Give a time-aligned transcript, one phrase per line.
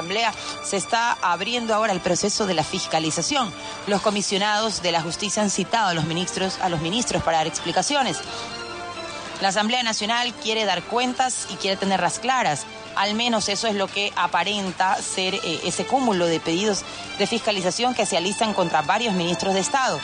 [0.00, 0.32] Asamblea
[0.62, 3.52] se está abriendo ahora el proceso de la fiscalización.
[3.86, 7.46] Los comisionados de la justicia han citado a los ministros, a los ministros para dar
[7.46, 8.16] explicaciones.
[9.42, 12.64] La Asamblea Nacional quiere dar cuentas y quiere tenerlas claras.
[12.96, 16.82] Al menos eso es lo que aparenta ser eh, ese cúmulo de pedidos
[17.18, 20.00] de fiscalización que se alistan contra varios ministros de Estado.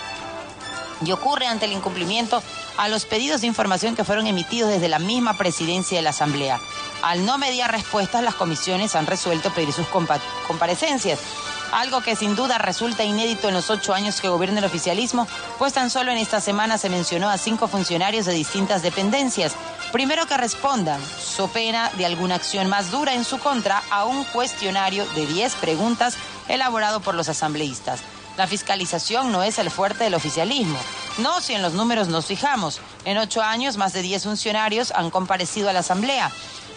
[1.04, 2.42] Y ocurre ante el incumplimiento
[2.76, 6.60] a los pedidos de información que fueron emitidos desde la misma presidencia de la Asamblea.
[7.02, 9.86] Al no mediar respuestas, las comisiones han resuelto pedir sus
[10.46, 11.20] comparecencias
[11.72, 15.26] algo que sin duda resulta inédito en los ocho años que gobierna el oficialismo,
[15.58, 19.54] pues tan solo en esta semana se mencionó a cinco funcionarios de distintas dependencias.
[19.92, 24.24] Primero que respondan, so pena de alguna acción más dura en su contra, a un
[24.24, 26.16] cuestionario de diez preguntas
[26.48, 28.00] elaborado por los asambleístas.
[28.36, 30.78] La fiscalización no es el fuerte del oficialismo.
[31.18, 32.80] No si en los números nos fijamos.
[33.06, 36.30] En ocho años, más de diez funcionarios han comparecido a la Asamblea.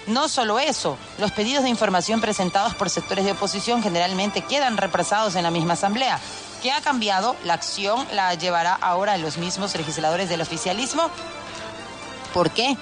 [0.09, 5.35] No solo eso, los pedidos de información presentados por sectores de oposición generalmente quedan represados
[5.35, 6.19] en la misma Asamblea.
[6.63, 7.35] ¿Qué ha cambiado?
[7.45, 11.11] La acción la llevará ahora los mismos legisladores del oficialismo.
[12.33, 12.75] ¿Por qué?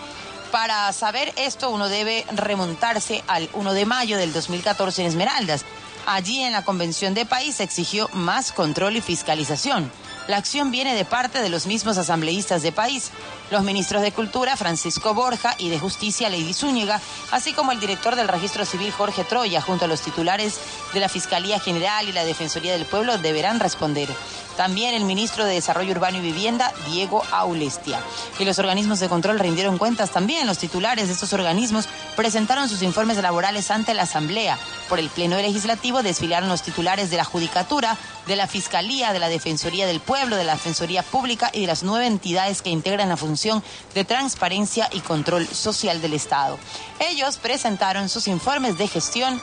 [0.53, 5.65] Para saber esto uno debe remontarse al 1 de mayo del 2014 en Esmeraldas.
[6.09, 9.91] Allí en la Convención de País exigió más control y fiscalización.
[10.29, 13.11] La acción viene de parte de los mismos asambleístas de país,
[13.51, 18.15] los ministros de Cultura, Francisco Borja, y de Justicia, Lady Zúñiga, así como el director
[18.15, 20.57] del Registro Civil, Jorge Troya, junto a los titulares
[20.93, 24.07] de la Fiscalía General y la Defensoría del Pueblo, deberán responder.
[24.55, 27.99] También el ministro de Desarrollo Urbano y Vivienda, Diego Aulestia.
[28.39, 30.47] Y los organismos de control rindieron cuentas también.
[30.47, 34.57] Los titulares de estos organismos presentaron sus informes laborales ante la Asamblea.
[34.89, 39.27] Por el Pleno Legislativo desfilaron los titulares de la Judicatura, de la Fiscalía, de la
[39.27, 43.17] Defensoría del Pueblo, de la Defensoría Pública y de las nueve entidades que integran la
[43.17, 46.57] función de transparencia y control social del Estado.
[46.99, 49.41] Ellos presentaron sus informes de gestión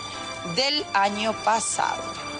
[0.57, 2.34] del año pasado.